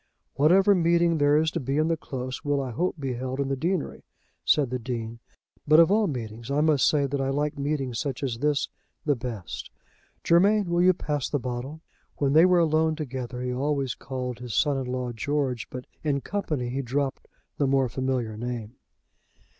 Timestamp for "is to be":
1.37-1.77